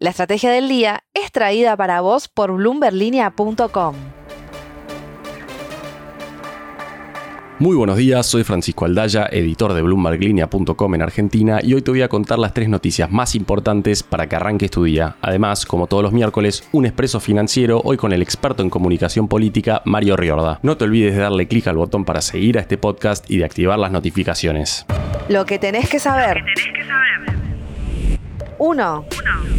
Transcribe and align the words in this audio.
La 0.00 0.10
estrategia 0.10 0.52
del 0.52 0.68
día 0.68 1.02
es 1.12 1.32
traída 1.32 1.76
para 1.76 2.00
vos 2.00 2.28
por 2.28 2.52
bloomberlinia.com. 2.52 3.96
Muy 7.58 7.74
buenos 7.74 7.96
días, 7.96 8.24
soy 8.24 8.44
Francisco 8.44 8.84
Aldaya, 8.84 9.28
editor 9.32 9.72
de 9.72 9.82
BloombergLinea.com 9.82 10.94
en 10.94 11.02
Argentina 11.02 11.58
y 11.60 11.74
hoy 11.74 11.82
te 11.82 11.90
voy 11.90 12.02
a 12.02 12.08
contar 12.08 12.38
las 12.38 12.54
tres 12.54 12.68
noticias 12.68 13.10
más 13.10 13.34
importantes 13.34 14.04
para 14.04 14.28
que 14.28 14.36
arranques 14.36 14.70
tu 14.70 14.84
día. 14.84 15.16
Además, 15.20 15.66
como 15.66 15.88
todos 15.88 16.04
los 16.04 16.12
miércoles, 16.12 16.68
un 16.70 16.86
expreso 16.86 17.18
financiero 17.18 17.80
hoy 17.82 17.96
con 17.96 18.12
el 18.12 18.22
experto 18.22 18.62
en 18.62 18.70
comunicación 18.70 19.26
política 19.26 19.82
Mario 19.84 20.16
Riorda. 20.16 20.60
No 20.62 20.76
te 20.76 20.84
olvides 20.84 21.16
de 21.16 21.22
darle 21.22 21.48
clic 21.48 21.66
al 21.66 21.76
botón 21.76 22.04
para 22.04 22.20
seguir 22.20 22.58
a 22.58 22.60
este 22.60 22.78
podcast 22.78 23.28
y 23.28 23.38
de 23.38 23.46
activar 23.46 23.80
las 23.80 23.90
notificaciones. 23.90 24.86
Lo 25.28 25.44
que 25.44 25.58
tenés 25.58 25.90
que 25.90 25.98
saber. 25.98 26.44
1. 28.58 29.04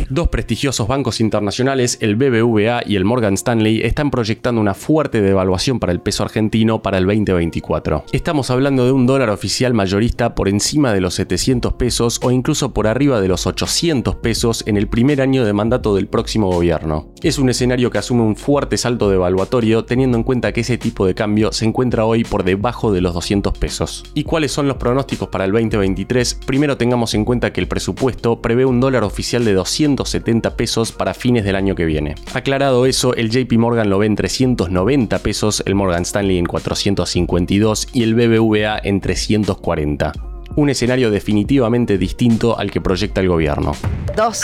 Dos 0.09 0.29
prestigiosos 0.29 0.88
bancos 0.88 1.20
internacionales, 1.20 1.99
el 2.01 2.15
BBVA 2.15 2.82
y 2.86 2.96
el 2.96 3.05
Morgan 3.05 3.36
Stanley, 3.36 3.82
están 3.82 4.09
proyectando 4.09 4.59
una 4.59 4.73
fuerte 4.73 5.21
devaluación 5.21 5.79
para 5.79 5.92
el 5.92 6.01
peso 6.01 6.23
argentino 6.23 6.82
para 6.82 6.97
el 6.97 7.05
2024. 7.05 8.05
Estamos 8.11 8.50
hablando 8.50 8.86
de 8.86 8.92
un 8.92 9.05
dólar 9.05 9.29
oficial 9.29 9.75
mayorista 9.75 10.33
por 10.33 10.50
encima 10.50 10.93
de 10.93 11.01
los 11.01 11.14
700 11.14 11.73
pesos 11.73 12.19
o 12.23 12.32
incluso 12.32 12.73
por 12.73 12.87
arriba 12.87 13.21
de 13.21 13.28
los 13.28 13.45
800 13.45 14.15
pesos 14.15 14.64
en 14.65 14.78
el 14.78 14.87
primer 14.87 15.21
año 15.21 15.45
de 15.45 15.54
mandato 15.54 15.95
del 15.95 16.07
próximo 16.07 16.50
gobierno. 16.51 17.14
Es 17.21 17.37
un 17.37 17.50
escenario 17.50 17.92
que 17.92 18.00
asume 18.00 18.23
un 18.23 18.36
fuerte 18.36 18.78
salto 18.78 19.09
devaluatorio 19.09 19.86
teniendo 19.86 20.17
en 20.17 20.23
cuenta 20.23 20.54
que 20.54 20.61
ese 20.61 20.78
tipo 20.78 21.06
de 21.06 21.14
cambio 21.14 21.51
se 21.51 21.65
encuentra 21.65 22.06
hoy 22.06 22.23
por 22.23 22.43
debajo 22.43 22.92
de 22.92 23.01
los 23.01 23.14
200 23.14 23.57
pesos. 23.57 24.04
¿Y 24.15 24.23
cuáles 24.23 24.51
son 24.51 24.67
los 24.67 24.78
pronósticos 24.78 25.29
para 25.29 25.45
el 25.45 25.51
2023? 25.51 26.39
Primero 26.45 26.78
tengamos 26.78 27.14
en 27.14 27.25
cuenta 27.25 27.54
que 27.54 27.61
el 27.61 27.67
presupuesto 27.67 28.42
prevé 28.42 28.65
un 28.65 28.79
dólar 28.79 29.04
oficial 29.04 29.45
de 29.45 29.54
270 29.59 30.55
pesos 30.55 30.93
para 30.93 31.13
fines 31.13 31.43
del 31.43 31.55
año 31.55 31.75
que 31.75 31.86
viene. 31.86 32.16
Aclarado 32.33 32.86
eso, 32.86 33.13
el 33.13 33.30
JP 33.30 33.52
Morgan 33.58 33.89
lo 33.89 34.00
ve 34.00 34.05
en 34.05 34.16
390 34.16 35.20
pesos, 35.20 35.61
el 35.66 35.75
Morgan 35.75 36.03
Stanley 36.03 36.38
en 36.38 36.45
452 36.45 37.89
y 37.92 38.03
el 38.03 38.16
BBVA 38.16 38.80
en 38.81 39.02
340. 39.02 40.14
Un 40.56 40.69
escenario 40.69 41.11
definitivamente 41.11 41.97
distinto 41.97 42.58
al 42.58 42.72
que 42.72 42.80
proyecta 42.80 43.19
el 43.22 43.28
gobierno. 43.28 43.73
2. 44.16 44.42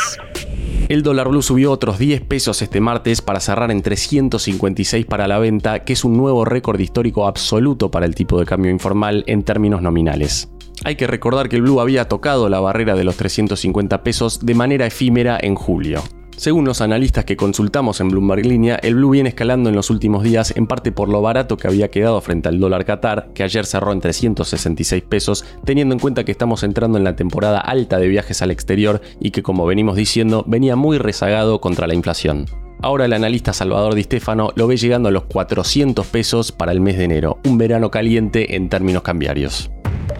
El 0.90 1.02
dólar 1.02 1.30
blue 1.30 1.42
subió 1.42 1.72
otros 1.72 1.98
10 1.98 2.22
pesos 2.22 2.62
este 2.62 2.82
martes 2.82 3.22
para 3.22 3.40
cerrar 3.40 3.72
en 3.72 3.82
356 3.82 5.06
para 5.06 5.28
la 5.28 5.40
venta, 5.40 5.84
que 5.84 5.94
es 5.94 6.04
un 6.04 6.18
nuevo 6.18 6.46
récord 6.46 6.80
histórico 6.80 7.26
absoluto 7.26 7.90
para 7.90 8.06
el 8.06 8.14
tipo 8.14 8.38
de 8.38 8.46
cambio 8.46 8.70
informal 8.70 9.24
en 9.28 9.44
términos 9.44 9.82
nominales. 9.82 10.50
Hay 10.84 10.96
que 10.96 11.08
recordar 11.08 11.50
que 11.50 11.56
el 11.56 11.62
Blue 11.62 11.80
había 11.80 12.08
tocado 12.08 12.50
la 12.50 12.60
barrera 12.60 12.96
de 12.96 13.04
los 13.04 13.18
350 13.18 14.04
pesos 14.04 14.46
de 14.46 14.54
manera 14.56 14.86
efímera 14.86 15.38
en 15.42 15.56
julio. 15.56 16.04
Según 16.38 16.66
los 16.66 16.82
analistas 16.82 17.24
que 17.24 17.38
consultamos 17.38 18.02
en 18.02 18.10
Bloomberg 18.10 18.46
Línea, 18.46 18.76
el 18.84 18.96
Blue 18.96 19.12
viene 19.12 19.30
escalando 19.30 19.70
en 19.70 19.76
los 19.76 19.90
últimos 19.90 20.22
días 20.22 20.54
en 20.58 20.68
parte 20.68 20.92
por 20.92 21.08
lo 21.08 21.22
barato 21.22 21.56
que 21.56 21.70
había 21.70 21.90
quedado 21.90 22.20
frente 22.20 22.50
al 22.50 22.60
dólar 22.60 22.84
Qatar, 22.84 23.30
que 23.34 23.44
ayer 23.44 23.66
cerró 23.66 23.94
en 23.94 24.02
366 24.02 25.02
pesos, 25.04 25.46
teniendo 25.64 25.94
en 25.94 26.00
cuenta 26.00 26.26
que 26.26 26.34
estamos 26.34 26.64
entrando 26.64 26.98
en 26.98 27.06
la 27.06 27.16
temporada 27.16 27.60
alta 27.60 28.00
de 28.00 28.10
viajes 28.10 28.42
al 28.42 28.52
exterior 28.52 29.02
y 29.22 29.32
que 29.32 29.44
como 29.44 29.66
venimos 29.66 29.96
diciendo 29.96 30.44
venía 30.46 30.76
muy 30.76 30.98
rezagado 30.98 31.62
contra 31.62 31.88
la 31.88 31.96
inflación. 31.96 32.48
Ahora 32.82 33.06
el 33.06 33.14
analista 33.14 33.54
Salvador 33.54 33.96
Di 33.96 34.04
Stefano 34.04 34.52
lo 34.56 34.68
ve 34.68 34.76
llegando 34.76 35.08
a 35.08 35.14
los 35.14 35.24
400 35.24 36.06
pesos 36.08 36.52
para 36.52 36.74
el 36.74 36.82
mes 36.82 36.98
de 36.98 37.06
enero, 37.06 37.40
un 37.46 37.58
verano 37.58 37.90
caliente 37.90 38.58
en 38.58 38.68
términos 38.68 39.04
cambiarios. 39.04 39.72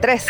3. 0.02 0.26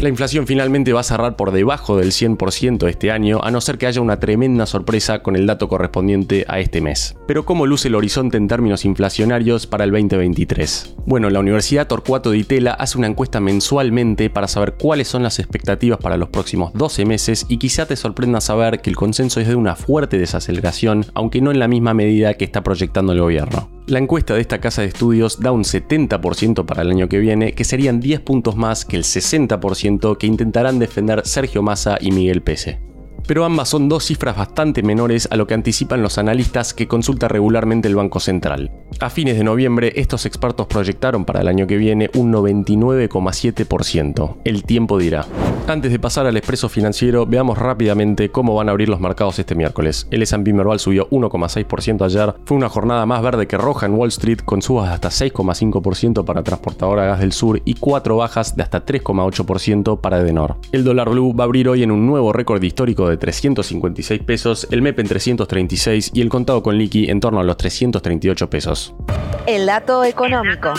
La 0.00 0.10
inflación 0.10 0.46
finalmente 0.46 0.92
va 0.92 1.00
a 1.00 1.04
cerrar 1.04 1.36
por 1.36 1.52
debajo 1.52 1.96
del 1.96 2.12
100% 2.12 2.86
este 2.86 3.10
año, 3.10 3.40
a 3.42 3.50
no 3.50 3.62
ser 3.62 3.78
que 3.78 3.86
haya 3.86 4.02
una 4.02 4.20
tremenda 4.20 4.66
sorpresa 4.66 5.22
con 5.22 5.36
el 5.36 5.46
dato 5.46 5.68
correspondiente 5.68 6.44
a 6.48 6.60
este 6.60 6.82
mes. 6.82 7.16
Pero 7.26 7.46
¿cómo 7.46 7.64
luce 7.64 7.88
el 7.88 7.94
horizonte 7.94 8.36
en 8.36 8.46
términos 8.46 8.84
inflacionarios 8.84 9.66
para 9.66 9.84
el 9.84 9.92
2023? 9.92 10.96
Bueno, 11.06 11.30
la 11.30 11.40
Universidad 11.40 11.86
Torcuato 11.86 12.30
de 12.30 12.38
Itela 12.38 12.72
hace 12.72 12.98
una 12.98 13.06
encuesta 13.06 13.40
mensualmente 13.40 14.28
para 14.28 14.48
saber 14.48 14.74
cuáles 14.74 15.08
son 15.08 15.22
las 15.22 15.38
expectativas 15.38 15.98
para 15.98 16.18
los 16.18 16.28
próximos 16.28 16.74
12 16.74 17.06
meses 17.06 17.46
y 17.48 17.56
quizá 17.56 17.86
te 17.86 17.96
sorprenda 17.96 18.42
saber 18.42 18.82
que 18.82 18.90
el 18.90 18.96
consenso 18.96 19.40
es 19.40 19.48
de 19.48 19.54
una 19.54 19.76
fuerte 19.76 20.18
desaceleración, 20.18 21.06
aunque 21.14 21.40
no 21.40 21.50
en 21.50 21.58
la 21.58 21.68
misma 21.68 21.94
medida 21.94 22.34
que 22.34 22.44
está 22.44 22.62
proyectando 22.62 23.12
el 23.12 23.20
gobierno. 23.20 23.75
La 23.86 24.00
encuesta 24.00 24.34
de 24.34 24.40
esta 24.40 24.60
casa 24.60 24.82
de 24.82 24.88
estudios 24.88 25.38
da 25.38 25.52
un 25.52 25.62
70% 25.62 26.66
para 26.66 26.82
el 26.82 26.90
año 26.90 27.08
que 27.08 27.20
viene, 27.20 27.52
que 27.52 27.62
serían 27.62 28.00
10 28.00 28.20
puntos 28.20 28.56
más 28.56 28.84
que 28.84 28.96
el 28.96 29.04
60% 29.04 30.18
que 30.18 30.26
intentarán 30.26 30.80
defender 30.80 31.22
Sergio 31.24 31.62
Massa 31.62 31.96
y 32.00 32.10
Miguel 32.10 32.42
Pese 32.42 32.80
pero 33.26 33.44
ambas 33.44 33.68
son 33.68 33.88
dos 33.88 34.04
cifras 34.04 34.36
bastante 34.36 34.82
menores 34.82 35.28
a 35.30 35.36
lo 35.36 35.46
que 35.46 35.54
anticipan 35.54 36.02
los 36.02 36.18
analistas 36.18 36.74
que 36.74 36.88
consulta 36.88 37.28
regularmente 37.28 37.88
el 37.88 37.96
Banco 37.96 38.20
Central. 38.20 38.70
A 39.00 39.10
fines 39.10 39.36
de 39.36 39.44
noviembre, 39.44 39.92
estos 39.96 40.26
expertos 40.26 40.66
proyectaron 40.66 41.24
para 41.24 41.40
el 41.40 41.48
año 41.48 41.66
que 41.66 41.76
viene 41.76 42.10
un 42.14 42.32
99,7%. 42.32 44.36
El 44.44 44.64
tiempo 44.64 44.98
dirá. 44.98 45.26
Antes 45.66 45.90
de 45.90 45.98
pasar 45.98 46.26
al 46.26 46.36
expreso 46.36 46.68
financiero, 46.68 47.26
veamos 47.26 47.58
rápidamente 47.58 48.30
cómo 48.30 48.54
van 48.54 48.68
a 48.68 48.70
abrir 48.70 48.88
los 48.88 49.00
mercados 49.00 49.38
este 49.38 49.56
miércoles. 49.56 50.06
El 50.10 50.22
S&P 50.22 50.52
Merval 50.52 50.78
subió 50.78 51.08
1,6% 51.10 52.04
ayer, 52.04 52.34
fue 52.44 52.56
una 52.56 52.68
jornada 52.68 53.04
más 53.04 53.22
verde 53.22 53.48
que 53.48 53.58
roja 53.58 53.86
en 53.86 53.94
Wall 53.94 54.10
Street 54.10 54.38
con 54.44 54.62
subas 54.62 54.88
de 54.88 54.94
hasta 54.94 55.08
6,5% 55.08 56.24
para 56.24 56.44
Transportadora 56.44 57.06
Gas 57.06 57.20
del 57.20 57.32
Sur 57.32 57.60
y 57.64 57.74
4 57.74 58.16
bajas 58.16 58.56
de 58.56 58.62
hasta 58.62 58.84
3,8% 58.84 60.00
para 60.00 60.20
Edenor. 60.20 60.56
El 60.70 60.84
dólar 60.84 61.10
blue 61.10 61.34
va 61.34 61.44
a 61.44 61.46
abrir 61.46 61.68
hoy 61.68 61.82
en 61.82 61.90
un 61.90 62.06
nuevo 62.06 62.32
récord 62.32 62.62
histórico 62.62 63.08
de 63.08 63.15
356 63.18 64.22
pesos, 64.22 64.66
el 64.70 64.82
MEP 64.82 65.00
en 65.00 65.08
336 65.08 66.10
y 66.14 66.20
el 66.20 66.28
contado 66.28 66.62
con 66.62 66.78
liqui 66.78 67.10
en 67.10 67.20
torno 67.20 67.40
a 67.40 67.44
los 67.44 67.56
338 67.56 68.50
pesos. 68.50 68.94
El 69.46 69.66
dato 69.66 70.04
económico. 70.04 70.72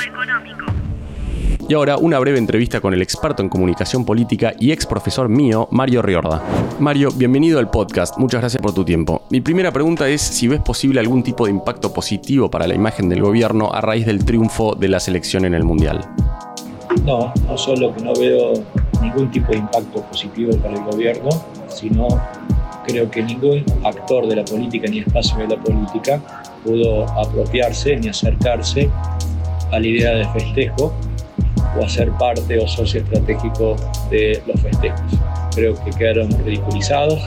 Y 1.69 1.73
ahora 1.73 1.97
una 1.97 2.17
breve 2.19 2.37
entrevista 2.37 2.79
con 2.79 2.93
el 2.93 3.01
experto 3.01 3.43
en 3.43 3.49
comunicación 3.49 4.05
política 4.05 4.53
y 4.57 4.71
ex 4.71 4.85
profesor 4.85 5.27
mío, 5.27 5.67
Mario 5.71 6.01
Riorda. 6.01 6.41
Mario, 6.79 7.09
bienvenido 7.13 7.59
al 7.59 7.69
podcast, 7.69 8.17
muchas 8.17 8.39
gracias 8.39 8.61
por 8.61 8.73
tu 8.73 8.85
tiempo. 8.85 9.23
Mi 9.31 9.41
primera 9.41 9.71
pregunta 9.73 10.07
es 10.07 10.21
si 10.21 10.47
ves 10.47 10.61
posible 10.61 11.01
algún 11.01 11.23
tipo 11.23 11.45
de 11.45 11.51
impacto 11.51 11.91
positivo 11.91 12.49
para 12.49 12.67
la 12.67 12.73
imagen 12.73 13.09
del 13.09 13.21
gobierno 13.21 13.73
a 13.73 13.81
raíz 13.81 14.05
del 14.05 14.23
triunfo 14.23 14.75
de 14.75 14.87
la 14.87 15.01
selección 15.01 15.43
en 15.43 15.55
el 15.55 15.65
Mundial. 15.65 15.99
No, 17.03 17.33
no 17.45 17.57
solo 17.57 17.93
que 17.93 18.01
no 18.01 18.13
veo 18.13 18.53
ningún 19.01 19.29
tipo 19.29 19.51
de 19.51 19.57
impacto 19.57 20.01
positivo 20.03 20.55
para 20.57 20.73
el 20.73 20.83
gobierno, 20.85 21.29
sino 21.67 22.07
creo 22.85 23.09
que 23.11 23.21
ningún 23.21 23.63
actor 23.83 24.27
de 24.27 24.37
la 24.37 24.45
política 24.45 24.87
ni 24.89 24.99
espacio 24.99 25.37
de 25.39 25.55
la 25.55 25.61
política 25.61 26.21
pudo 26.63 27.05
apropiarse 27.19 27.95
ni 27.97 28.07
acercarse 28.07 28.89
a 29.71 29.79
la 29.79 29.87
idea 29.87 30.11
de 30.11 30.25
festejo 30.29 30.93
o 31.79 31.85
a 31.85 31.89
ser 31.89 32.11
parte 32.13 32.57
o 32.57 32.67
socio 32.67 33.01
estratégico 33.01 33.75
de 34.09 34.41
los 34.47 34.59
festejos. 34.61 35.01
Creo 35.53 35.75
que 35.83 35.91
quedaron 35.91 36.29
ridiculizados 36.45 37.19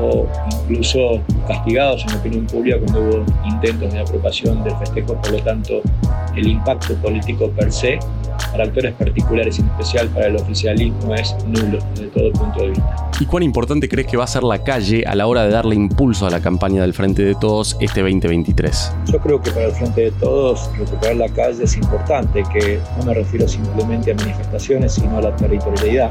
o 0.00 0.26
incluso 0.52 1.20
castigados 1.46 2.02
en 2.04 2.12
la 2.12 2.16
opinión 2.16 2.46
pública 2.46 2.78
cuando 2.78 3.00
hubo 3.00 3.24
intentos 3.46 3.92
de 3.92 4.00
apropiación 4.00 4.62
del 4.64 4.76
festejo, 4.76 5.14
por 5.14 5.32
lo 5.32 5.42
tanto 5.42 5.82
el 6.36 6.48
impacto 6.48 6.94
político 6.96 7.50
per 7.50 7.72
se 7.72 7.98
para 8.50 8.64
actores 8.64 8.94
particulares 8.94 9.58
y 9.58 9.62
en 9.62 9.68
especial 9.68 10.08
para 10.08 10.26
el 10.26 10.36
oficialismo 10.36 11.14
es 11.14 11.36
nulo 11.46 11.78
desde 11.94 12.08
todo 12.08 12.32
punto 12.32 12.60
de 12.60 12.68
vista. 12.70 13.10
¿Y 13.20 13.26
cuán 13.26 13.42
importante 13.42 13.88
crees 13.88 14.06
que 14.06 14.16
va 14.16 14.24
a 14.24 14.26
ser 14.26 14.42
la 14.42 14.62
calle 14.62 15.04
a 15.06 15.14
la 15.14 15.26
hora 15.26 15.44
de 15.44 15.50
darle 15.50 15.74
impulso 15.74 16.26
a 16.26 16.30
la 16.30 16.40
campaña 16.40 16.82
del 16.82 16.94
Frente 16.94 17.22
de 17.22 17.34
Todos 17.34 17.76
este 17.80 18.00
2023? 18.00 18.92
Yo 19.12 19.18
creo 19.18 19.40
que 19.40 19.50
para 19.50 19.66
el 19.66 19.72
Frente 19.72 20.00
de 20.02 20.10
Todos 20.12 20.70
recuperar 20.78 21.16
la 21.16 21.28
calle 21.28 21.64
es 21.64 21.76
importante, 21.76 22.42
que 22.52 22.80
no 22.98 23.04
me 23.04 23.14
refiero 23.14 23.46
simplemente 23.46 24.12
a 24.12 24.14
manifestaciones, 24.14 24.94
sino 24.94 25.18
a 25.18 25.22
la 25.22 25.36
territorialidad. 25.36 26.10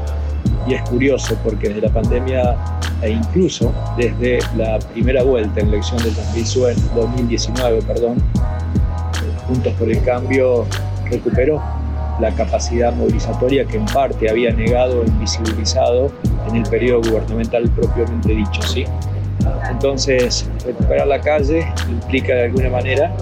Y 0.68 0.74
es 0.74 0.82
curioso 0.88 1.36
porque 1.42 1.68
desde 1.68 1.82
la 1.82 1.92
pandemia 1.92 2.56
e 3.02 3.10
incluso 3.10 3.72
desde 3.96 4.38
la 4.56 4.78
primera 4.78 5.22
vuelta 5.22 5.60
en 5.60 5.70
la 5.70 5.76
elección 5.76 6.02
del 6.02 6.14
2019, 6.14 7.82
perdón, 7.82 8.22
Juntos 9.50 9.72
por 9.72 9.90
el 9.90 10.00
Cambio 10.04 10.64
recuperó 11.10 11.60
la 12.20 12.30
capacidad 12.30 12.94
movilizatoria 12.94 13.64
que 13.64 13.78
en 13.78 13.84
parte 13.86 14.30
había 14.30 14.52
negado 14.52 15.00
o 15.00 15.04
invisibilizado 15.04 16.12
en 16.48 16.54
el 16.54 16.62
periodo 16.70 17.00
gubernamental 17.10 17.68
propiamente 17.70 18.32
dicho, 18.32 18.62
¿sí? 18.62 18.84
Entonces, 19.68 20.48
recuperar 20.64 21.08
la 21.08 21.20
calle 21.20 21.66
implica 21.88 22.32
de 22.32 22.44
alguna 22.44 22.70
manera 22.70 23.12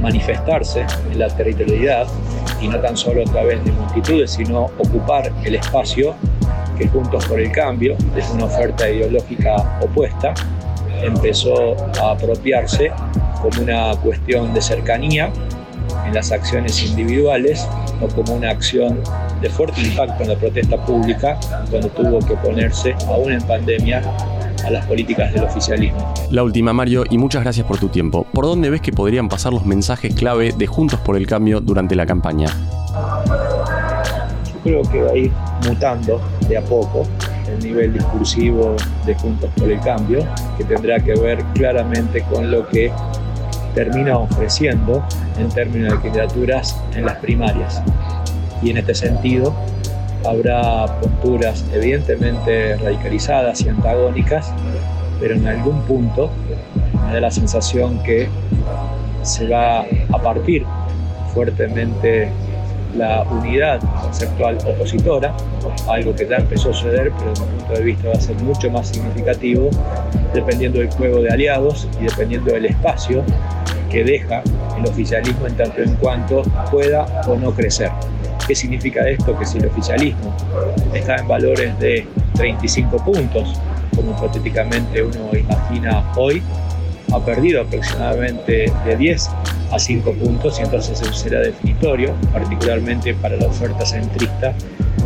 manifestarse 0.00 0.84
en 1.12 1.18
la 1.20 1.28
territorialidad 1.28 2.08
y 2.60 2.66
no 2.66 2.80
tan 2.80 2.96
solo 2.96 3.22
a 3.22 3.30
través 3.30 3.64
de 3.64 3.70
multitudes, 3.70 4.32
sino 4.32 4.62
ocupar 4.78 5.30
el 5.44 5.54
espacio 5.54 6.16
que 6.76 6.88
Juntos 6.88 7.24
por 7.26 7.38
el 7.38 7.52
Cambio, 7.52 7.96
desde 8.16 8.34
una 8.34 8.46
oferta 8.46 8.90
ideológica 8.90 9.78
opuesta, 9.80 10.34
empezó 11.04 11.76
a 12.02 12.10
apropiarse 12.10 12.90
como 13.50 13.62
una 13.62 13.92
cuestión 14.02 14.52
de 14.54 14.60
cercanía 14.60 15.30
en 16.04 16.14
las 16.14 16.32
acciones 16.32 16.82
individuales 16.82 17.66
o 18.00 18.08
como 18.08 18.34
una 18.34 18.50
acción 18.50 19.00
de 19.40 19.48
fuerte 19.48 19.82
impacto 19.82 20.24
en 20.24 20.30
la 20.30 20.36
protesta 20.36 20.84
pública 20.84 21.38
cuando 21.70 21.88
tuvo 21.90 22.18
que 22.18 22.34
ponerse, 22.36 22.94
aún 23.08 23.32
en 23.32 23.42
pandemia, 23.42 24.02
a 24.64 24.70
las 24.70 24.84
políticas 24.86 25.32
del 25.32 25.44
oficialismo. 25.44 26.12
La 26.30 26.42
última, 26.42 26.72
Mario, 26.72 27.04
y 27.08 27.18
muchas 27.18 27.42
gracias 27.42 27.66
por 27.66 27.78
tu 27.78 27.88
tiempo. 27.88 28.26
¿Por 28.32 28.46
dónde 28.46 28.68
ves 28.68 28.80
que 28.80 28.92
podrían 28.92 29.28
pasar 29.28 29.52
los 29.52 29.64
mensajes 29.64 30.14
clave 30.14 30.52
de 30.56 30.66
Juntos 30.66 30.98
por 31.00 31.16
el 31.16 31.26
Cambio 31.26 31.60
durante 31.60 31.94
la 31.94 32.04
campaña? 32.04 32.48
Yo 34.44 34.60
creo 34.64 34.82
que 34.82 35.02
va 35.02 35.10
a 35.10 35.16
ir 35.16 35.32
mutando 35.68 36.20
de 36.48 36.56
a 36.56 36.62
poco 36.62 37.04
el 37.48 37.64
nivel 37.64 37.92
discursivo 37.92 38.74
de 39.04 39.14
Juntos 39.14 39.50
por 39.56 39.70
el 39.70 39.78
Cambio, 39.80 40.26
que 40.58 40.64
tendrá 40.64 40.98
que 40.98 41.14
ver 41.14 41.44
claramente 41.54 42.22
con 42.22 42.50
lo 42.50 42.66
que 42.66 42.90
termina 43.76 44.16
ofreciendo 44.16 45.04
en 45.38 45.50
términos 45.50 45.92
de 45.92 46.00
candidaturas 46.00 46.80
en 46.94 47.04
las 47.04 47.16
primarias. 47.18 47.82
Y 48.62 48.70
en 48.70 48.78
este 48.78 48.94
sentido, 48.94 49.54
habrá 50.24 50.86
posturas 50.98 51.62
evidentemente 51.74 52.76
radicalizadas 52.76 53.60
y 53.60 53.68
antagónicas, 53.68 54.50
pero 55.20 55.34
en 55.34 55.46
algún 55.46 55.82
punto 55.82 56.30
me 57.06 57.12
da 57.12 57.20
la 57.20 57.30
sensación 57.30 58.02
que 58.02 58.28
se 59.22 59.46
va 59.46 59.80
a 59.80 60.18
partir 60.22 60.64
fuertemente 61.34 62.30
la 62.96 63.24
unidad 63.24 63.80
conceptual 64.00 64.56
opositora, 64.66 65.34
algo 65.86 66.14
que 66.14 66.26
ya 66.26 66.36
empezó 66.36 66.70
a 66.70 66.72
suceder, 66.72 67.12
pero 67.18 67.30
desde 67.30 67.44
mi 67.44 67.58
punto 67.58 67.74
de 67.74 67.82
vista 67.82 68.08
va 68.08 68.14
a 68.14 68.20
ser 68.20 68.36
mucho 68.36 68.70
más 68.70 68.88
significativo 68.88 69.68
dependiendo 70.32 70.78
del 70.78 70.90
juego 70.90 71.20
de 71.20 71.28
aliados 71.30 71.86
y 72.00 72.04
dependiendo 72.04 72.54
del 72.54 72.66
espacio 72.66 73.22
que 73.90 74.04
deja 74.04 74.42
el 74.78 74.86
oficialismo 74.86 75.46
en 75.46 75.56
tanto 75.56 75.82
en 75.82 75.94
cuanto 75.96 76.42
pueda 76.70 77.04
o 77.26 77.36
no 77.36 77.52
crecer. 77.52 77.90
¿Qué 78.46 78.54
significa 78.54 79.08
esto? 79.08 79.36
Que 79.38 79.44
si 79.44 79.58
el 79.58 79.66
oficialismo 79.66 80.34
está 80.94 81.16
en 81.16 81.28
valores 81.28 81.78
de 81.78 82.06
35 82.34 83.04
puntos, 83.04 83.60
como 83.94 84.12
hipotéticamente 84.12 85.02
uno 85.02 85.30
imagina 85.36 86.04
hoy, 86.16 86.42
ha 87.12 87.20
perdido 87.20 87.62
aproximadamente 87.62 88.72
de 88.84 88.96
10 88.96 89.30
a 89.72 89.78
5 89.78 90.12
puntos 90.12 90.58
y 90.58 90.62
entonces 90.62 91.00
será 91.16 91.40
definitorio, 91.40 92.14
particularmente 92.32 93.14
para 93.14 93.36
la 93.36 93.46
oferta 93.46 93.84
centrista 93.84 94.54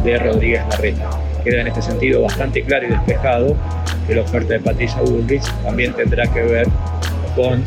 de 0.05 0.19
Rodríguez 0.19 0.63
Larreta. 0.71 1.11
Queda 1.45 1.63
en 1.63 1.69
este 1.69 1.83
sentido 1.83 2.23
bastante 2.23 2.63
claro 2.63 2.87
y 2.87 2.91
despejado 2.91 3.57
que 4.07 4.15
la 4.15 4.23
oferta 4.23 4.55
de 4.55 4.61
Patricia 4.61 5.01
Bullrich 5.03 5.45
también 5.63 5.95
tendrá 5.95 6.27
que 6.27 6.43
ver 6.43 6.67
con 7.35 7.63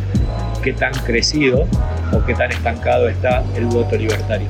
qué 0.63 0.73
tan 0.73 0.93
crecido 1.05 1.67
o 2.13 2.25
qué 2.25 2.33
tan 2.33 2.51
estancado 2.51 3.07
está 3.07 3.43
el 3.55 3.65
voto 3.65 3.95
libertario. 3.95 4.47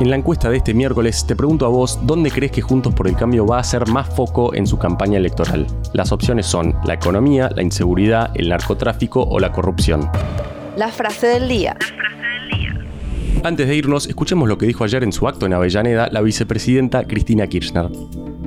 En 0.00 0.10
la 0.10 0.16
encuesta 0.16 0.48
de 0.48 0.58
este 0.58 0.72
miércoles 0.72 1.26
te 1.26 1.34
pregunto 1.34 1.66
a 1.66 1.68
vos 1.68 1.98
dónde 2.02 2.30
crees 2.30 2.52
que 2.52 2.62
Juntos 2.62 2.94
por 2.94 3.08
el 3.08 3.16
Cambio 3.16 3.46
va 3.46 3.56
a 3.56 3.60
hacer 3.60 3.86
más 3.88 4.08
foco 4.08 4.54
en 4.54 4.66
su 4.66 4.78
campaña 4.78 5.18
electoral. 5.18 5.66
Las 5.92 6.12
opciones 6.12 6.46
son 6.46 6.74
la 6.84 6.94
economía, 6.94 7.50
la 7.54 7.62
inseguridad, 7.62 8.30
el 8.34 8.48
narcotráfico 8.48 9.22
o 9.22 9.40
la 9.40 9.52
corrupción. 9.52 10.08
La 10.76 10.88
frase 10.88 11.26
del 11.26 11.48
día. 11.48 11.76
Antes 13.42 13.68
de 13.68 13.76
irnos, 13.76 14.06
escuchemos 14.06 14.48
lo 14.48 14.58
que 14.58 14.66
dijo 14.66 14.84
ayer 14.84 15.02
en 15.02 15.12
su 15.12 15.28
acto 15.28 15.46
en 15.46 15.52
Avellaneda 15.52 16.08
la 16.10 16.20
vicepresidenta 16.20 17.04
Cristina 17.04 17.46
Kirchner. 17.46 17.88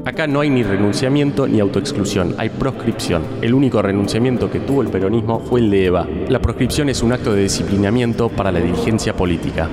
Acá 0.09 0.25
no 0.25 0.39
hay 0.39 0.49
ni 0.49 0.63
renunciamiento 0.63 1.47
ni 1.47 1.59
autoexclusión, 1.59 2.33
hay 2.39 2.49
proscripción. 2.49 3.21
El 3.43 3.53
único 3.53 3.79
renunciamiento 3.79 4.49
que 4.49 4.59
tuvo 4.59 4.81
el 4.81 4.87
peronismo 4.87 5.39
fue 5.39 5.59
el 5.59 5.69
de 5.69 5.85
Eva. 5.85 6.07
La 6.29 6.41
proscripción 6.41 6.89
es 6.89 7.03
un 7.03 7.13
acto 7.13 7.31
de 7.31 7.43
disciplinamiento 7.43 8.27
para 8.27 8.51
la 8.51 8.59
dirigencia 8.59 9.15
política. 9.15 9.69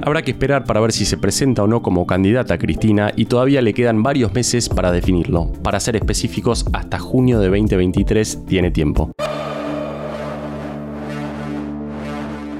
Habrá 0.00 0.22
que 0.22 0.30
esperar 0.30 0.64
para 0.64 0.80
ver 0.80 0.92
si 0.92 1.04
se 1.04 1.18
presenta 1.18 1.64
o 1.64 1.66
no 1.66 1.82
como 1.82 2.06
candidata 2.06 2.54
a 2.54 2.58
Cristina 2.58 3.12
y 3.14 3.26
todavía 3.26 3.60
le 3.60 3.74
quedan 3.74 4.02
varios 4.02 4.32
meses 4.32 4.70
para 4.70 4.90
definirlo. 4.90 5.52
Para 5.62 5.80
ser 5.80 5.96
específicos, 5.96 6.64
hasta 6.72 6.98
junio 6.98 7.38
de 7.38 7.50
2023 7.50 8.46
tiene 8.46 8.70
tiempo. 8.70 9.12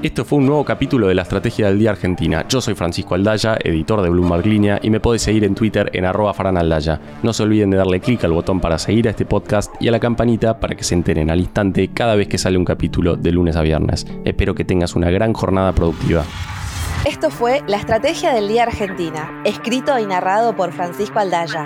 Esto 0.01 0.23
fue 0.23 0.37
un 0.39 0.45
nuevo 0.45 0.63
capítulo 0.63 1.07
de 1.07 1.13
la 1.13 1.23
Estrategia 1.23 1.67
del 1.67 1.77
Día 1.77 1.89
Argentina. 1.89 2.45
Yo 2.47 2.61
soy 2.61 2.73
Francisco 2.73 3.15
Aldaya, 3.15 3.57
editor 3.61 4.01
de 4.01 4.09
Bloomberg 4.09 4.45
Línea, 4.45 4.79
y 4.81 4.89
me 4.89 5.01
podés 5.01 5.23
seguir 5.23 5.43
en 5.43 5.55
Twitter 5.55 5.89
en 5.93 6.05
arroba 6.05 6.33
faranaldaya. 6.33 7.01
No 7.21 7.33
se 7.33 7.43
olviden 7.43 7.69
de 7.69 7.75
darle 7.75 7.99
clic 7.99 8.23
al 8.23 8.31
botón 8.31 8.61
para 8.61 8.77
seguir 8.77 9.07
a 9.07 9.11
este 9.11 9.25
podcast 9.25 9.73
y 9.81 9.89
a 9.89 9.91
la 9.91 9.99
campanita 9.99 10.57
para 10.61 10.75
que 10.75 10.85
se 10.85 10.95
enteren 10.95 11.29
al 11.29 11.41
instante 11.41 11.89
cada 11.89 12.15
vez 12.15 12.29
que 12.29 12.37
sale 12.37 12.57
un 12.57 12.63
capítulo 12.63 13.17
de 13.17 13.33
lunes 13.33 13.57
a 13.57 13.61
viernes. 13.61 14.07
Espero 14.23 14.55
que 14.55 14.63
tengas 14.63 14.95
una 14.95 15.11
gran 15.11 15.33
jornada 15.33 15.73
productiva. 15.73 16.23
Esto 17.03 17.29
fue 17.29 17.61
La 17.67 17.75
Estrategia 17.75 18.33
del 18.33 18.47
Día 18.47 18.63
Argentina, 18.63 19.41
escrito 19.43 19.99
y 19.99 20.05
narrado 20.05 20.55
por 20.55 20.71
Francisco 20.71 21.19
Aldaya. 21.19 21.65